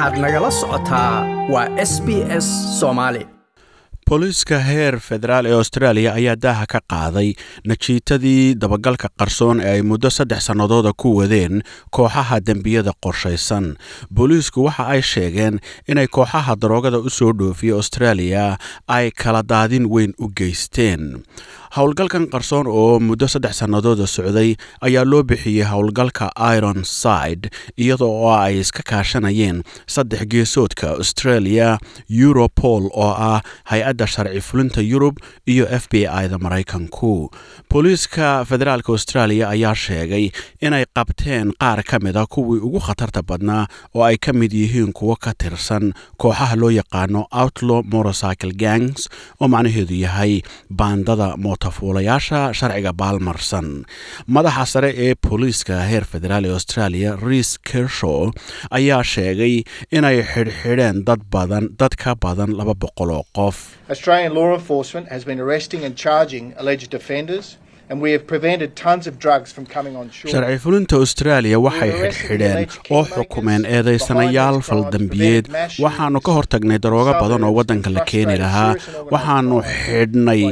[0.00, 1.14] waxaad nagala socotaa
[1.52, 2.08] waa s b
[2.44, 2.46] s
[2.80, 3.26] soomaali
[4.08, 7.28] booliiska heer federaal ee australia ayaa daaha ka qaaday
[7.70, 11.62] najiitadii dabagalka qarsoon ee ay muddo saddex sannadooda ku wadeen
[11.96, 13.76] kooxaha dembiyada qorshaysan.
[14.14, 18.56] Booliisku waxa ay sheegeen inay kooxaha daroogada u soo dhoofiya australia
[18.88, 21.02] ay kala daadin weyn u geysteen
[21.76, 24.54] howlgalkan qarsoon oo muddo saddex sannadooda socday
[24.86, 26.26] ayaa loo bixiyey howlgalka
[26.56, 27.46] iron side
[27.78, 31.78] iyada oo ay iska kaashanayeen saddex geesoodka australia
[32.22, 37.30] europol oo ah hay'adda sharci fulinta yurub iyo f b i-da maraykanku.
[37.70, 40.30] Booliiska federaalk australia ayaa sheegay
[40.60, 44.92] inay qabteen qaar ka mid a kuwii ugu khatarta badnaa oo ay ka mid yihiin
[44.92, 49.06] kuwo ka tirsan kooxaha loo yaqaano outlaw motorcycle gangs
[49.40, 53.84] oo macnaheedu yahay baandada mootafuulayaasha sharciga baalmarsan.
[54.28, 58.30] Madaxa sare ee booliiska heer federaal ee australia riis kershaw
[58.70, 63.56] ayaa sheegay inay xidhxidheen dad badan dad ka badan laba boqol oo qof
[67.90, 69.06] Australian law enforcement has been arresting and charging alleged offenders, and we have prevented tons
[69.06, 70.30] of drugs from coming on shore.
[70.32, 75.44] sharci fulinta australia waxay xidhxidheen oo xukumeen eedaysanayaal faldambiyeed.
[75.84, 78.74] waxaannu ka hortagnay daroogo badan oo waddanka la keeni lahaa.
[79.14, 80.42] waxaannu xidhnay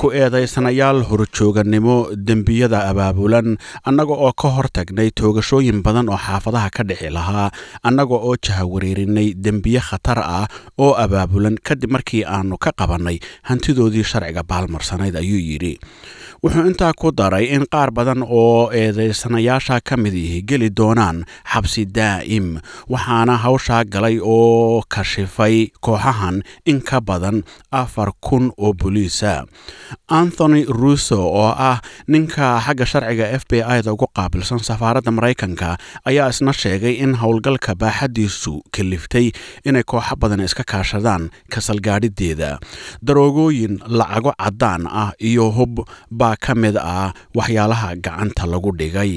[0.00, 1.96] ku eedaysanayaal horjooganimo
[2.28, 3.48] dembiyada abaabulan
[3.88, 7.48] annaga oo ka hortagnay toogashooyin badan oo xaafadaha ka dhici lahaa
[7.88, 10.46] annaga oo jahawareerinay dembiye khatar ah
[10.84, 13.16] oo abaabulan kadib markii aannu ka qabannay
[13.48, 15.74] hantidoodii sharciga baalmarsanayd ayuu yidhi
[16.42, 21.82] wuxuu intaa ku daray in qaar badan oo eedaysanayaasha ka mid ihi geli doonaan xabsi
[21.98, 26.36] daa'im waxaana hawshaa galay oo kashifay kooxahan
[26.70, 27.42] in ka badan
[27.74, 29.44] afar kun oo boliisa.
[30.08, 35.74] Anthony russo oo ah ninka xagga sharciga f b i-da ugu qaabilsan safaaradda maraykanka
[36.06, 39.26] ayaa isna sheegay in howlgalka baaxaddiisu kaliftay
[39.66, 42.50] inay kooxo badan iska kaashadaan kasalgaadhideeda
[43.02, 45.74] daroogooyin lacago caddaan ah iyo hub
[46.28, 49.12] baa ka mid ah waxyaalaha gacanta lagu dhigay.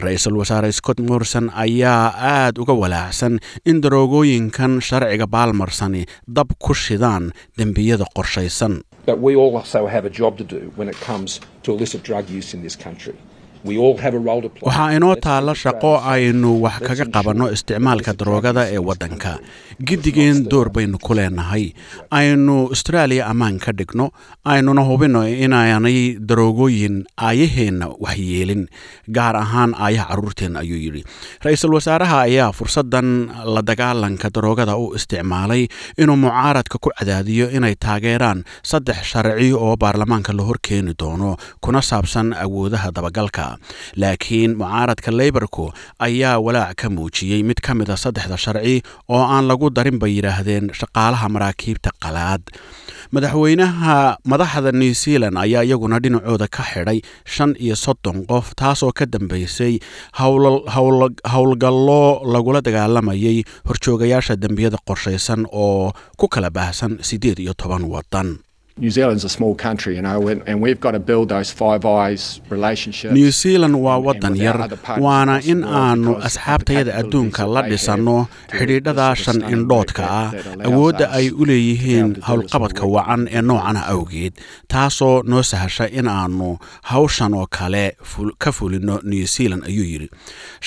[0.00, 3.34] Ra'iisul wasaare scott morrison ayaa aad uga walaacsan
[3.68, 6.02] in daroogooyinkan sharciga baalmarsani
[6.36, 7.24] dab ku shidaan
[7.58, 8.74] dembiyada qorshaysan
[13.66, 19.32] Waxaa inoo taalla shaqo aynu wax kaga qabanno isticmaalka daroogada ee waddanka.
[19.88, 21.64] giddigeen door baynu ku leenahay.
[22.10, 24.06] Aynu australia ammaan ka dhigno.
[24.52, 26.96] Aynuna hubino inaanay daroogooyin
[27.28, 28.62] aayaheenna waxyeelin
[29.16, 31.02] gaar ahaan aayaha carruurteenna ayuu yidhi.
[31.44, 33.08] Ra'iisul wasaaraha ayaa fursaddan
[33.54, 35.62] la dagaalanka daroogada u isticmaalay
[36.02, 41.82] inuu mucaaradka ku cadaadiyo inay taageeraan saddex sharci oo baarlamaanka la hor keeni doono kuna
[41.90, 43.55] saabsan awoodaha dabagalka
[44.02, 45.64] laakiin mucaaradka leybarku
[46.06, 48.76] ayaa walaac ka muujiyey mid ka mid a saddexda sharci
[49.14, 52.42] oo aan lagu darin bay yidhaahdeen shaqaalaha maraakiibta qalaad.
[53.14, 53.96] Madaxweynaha
[54.32, 56.98] madaxda new zealand ayaa iyaguna dhinacooda ka xidhay
[57.34, 59.74] shan iyo soddon qof taasoo ka dambeysay
[61.32, 62.02] howlgallo
[62.34, 63.38] lagula dagaalamayay
[63.68, 68.28] horjoogayaasha dembiyada qorshaysan oo ku kala baahsan siddeed iyo toban waddan
[68.78, 72.42] New Zealand's a small country, you know, and, we've got to build those Five Eyes
[72.50, 73.14] relationships.
[73.14, 74.58] new zealand waa waddan yar
[75.04, 77.76] waana in aanu asxaabtayada adduunka la to
[78.58, 80.32] xidhiidhada shan indhoodka ah
[80.68, 84.34] awoodda ay u leeyihiin howlqabadka wacan ee noocana awgeed
[84.74, 86.48] taasoo noo sahasha in aanu
[86.92, 87.84] hawshan oo kale
[88.44, 90.08] ka fulino new zealand ayuu yidhi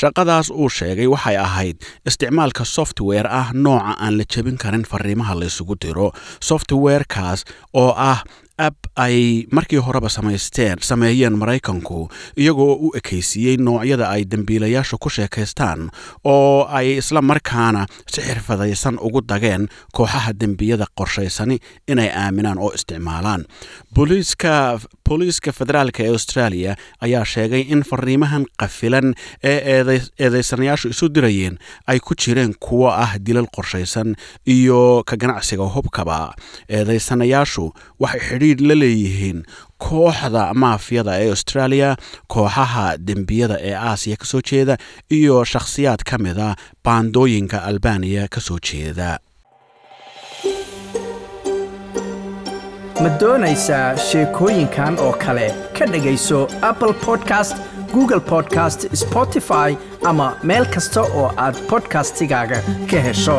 [0.00, 1.76] shaqadaas uu sheegay waxay ahayd
[2.08, 6.08] isticmaalka software ah nooca aan la jebin karin fariimaha laysugu diro.
[6.48, 7.40] Softwarekaas
[7.82, 8.22] oo ah
[8.58, 15.90] ab ay markii horeba samaysteen sameeyeen maraykanku iyagoo u ekaysiiyey noocyada ay dembiilayaashu ku sheekaystaan
[16.24, 21.58] oo ay isla markaana si xirfadaysan ugu dageen kooxaha dembiyada qorshaysani
[21.88, 23.44] inay aaminaan oo isticmaalaan.
[25.08, 29.14] Booliiska federaalka ee australia ayaa sheegay in fariimahan qafilan
[29.44, 34.14] ee eeday- eedaysanayaashu isu dirayeen ay ku jireen kuwo ah dilal qorshaysan
[34.46, 36.34] iyo ka ganacsiga hubkaba.
[36.68, 39.42] Eedaysanayaashu waxay xidhiidh la leeyihiin
[39.78, 41.96] kooxda maafiyada ee australia
[42.34, 44.76] kooxaha dembiyada ee aasiya ka soo jeeda
[45.10, 46.50] iyo shakhsiyaad ka mid a
[46.84, 49.18] baandooyinka albaniya ka soo jeeda.
[53.02, 55.46] Ma doonaysaa sheekooyinkan oo kale?
[55.78, 57.56] Ka dhegayso apple podcast
[57.92, 62.58] google podcast spotify ama meel kasta oo aad podcastigaaga
[62.90, 63.38] ka hesho